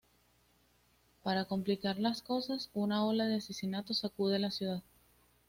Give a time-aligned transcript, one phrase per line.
[1.21, 4.81] Para complicar las cosas, una ola de asesinatos sacude la ciudad.